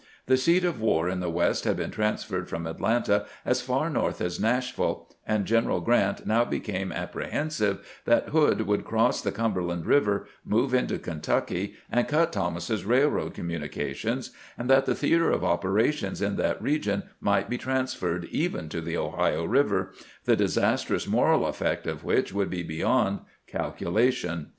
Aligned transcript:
The 0.25 0.35
seat 0.35 0.63
of 0.63 0.81
war 0.81 1.07
in 1.07 1.19
the 1.19 1.29
West 1.29 1.63
had 1.65 1.77
been 1.77 1.91
transferred 1.91 2.49
from 2.49 2.65
Atlanta 2.65 3.27
as 3.45 3.61
far 3.61 3.87
north 3.87 4.19
as 4.19 4.39
Nash 4.39 4.71
ville, 4.75 5.07
and 5.27 5.45
General 5.45 5.79
Grant 5.79 6.25
now 6.25 6.43
became 6.43 6.91
apprehensive 6.91 7.85
'that 8.05 8.29
Hood 8.29 8.61
would 8.65 8.83
cross 8.83 9.21
the 9.21 9.31
Cumberland 9.31 9.85
Eiver, 9.85 10.25
move 10.43 10.73
into 10.73 10.97
Kentucky, 10.97 11.75
and 11.91 12.07
cut 12.07 12.33
Thomas's 12.33 12.83
railroad 12.83 13.35
communications, 13.35 14.31
and 14.57 14.67
that 14.71 14.87
the 14.87 14.95
theater 14.95 15.29
of 15.29 15.43
operations 15.43 16.19
in 16.19 16.35
that 16.37 16.59
region 16.59 17.03
might 17.19 17.47
be 17.47 17.59
transferred 17.59 18.25
even 18.31 18.69
to 18.69 18.81
the 18.81 18.97
Ohio 18.97 19.45
River, 19.45 19.93
the 20.25 20.35
disastrous 20.35 21.05
moral 21.05 21.45
effect 21.45 21.85
of 21.85 22.03
which 22.03 22.33
would 22.33 22.49
be 22.49 22.63
beyond 22.63 23.19
calculation. 23.45 24.47